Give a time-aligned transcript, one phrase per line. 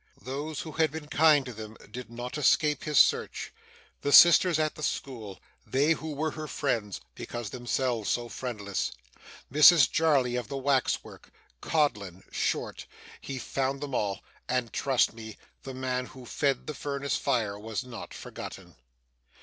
[0.23, 3.53] Those who had been kind to them, did not escape his search.
[4.01, 8.91] The sisters at the school they who were her friends, because themselves so friendless
[9.53, 11.29] Mrs Jarley of the wax work,
[11.61, 12.87] Codlin, Short
[13.21, 17.83] he found them all; and trust me, the man who fed the furnace fire was
[17.83, 18.77] not forgotten.